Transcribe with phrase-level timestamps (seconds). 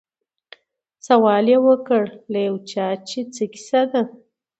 [1.07, 4.01] سوال یې وکړ له یو چا چي څه کیسه ده